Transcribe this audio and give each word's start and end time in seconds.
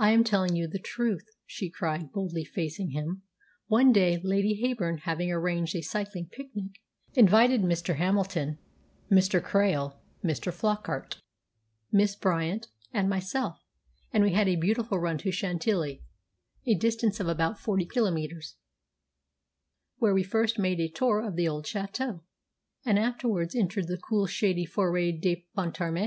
"I 0.00 0.10
am 0.10 0.24
telling 0.24 0.56
you 0.56 0.66
the 0.66 0.80
truth," 0.80 1.24
she 1.46 1.70
cried, 1.70 2.10
boldly 2.10 2.44
facing 2.44 2.90
him. 2.90 3.22
One 3.68 3.92
day 3.92 4.20
Lady 4.24 4.60
Heyburn, 4.60 5.02
having 5.02 5.30
arranged 5.30 5.76
a 5.76 5.80
cycling 5.80 6.26
picnic, 6.26 6.72
invited 7.14 7.62
Mr. 7.62 7.94
Hamilton, 7.94 8.58
Mr. 9.08 9.40
Kratil, 9.40 9.96
Mr. 10.24 10.52
Flockart, 10.52 11.20
Miss 11.92 12.16
Bryant, 12.16 12.66
and 12.92 13.08
myself, 13.08 13.62
and 14.12 14.24
we 14.24 14.32
had 14.32 14.48
a 14.48 14.56
beautiful 14.56 14.98
run 14.98 15.18
to 15.18 15.30
Chantilly, 15.30 16.02
a 16.66 16.74
distance 16.74 17.20
of 17.20 17.28
about 17.28 17.60
forty 17.60 17.86
kilometres, 17.86 18.56
where 19.98 20.14
we 20.14 20.24
first 20.24 20.58
made 20.58 20.80
a 20.80 20.88
tour 20.88 21.20
of 21.24 21.36
the 21.36 21.46
old 21.46 21.64
château, 21.64 22.22
and 22.84 22.98
afterwards 22.98 23.54
entered 23.54 23.86
the 23.86 23.98
cool 23.98 24.26
shady 24.26 24.66
Fôret 24.66 25.20
de 25.20 25.46
Pontarmé. 25.56 26.06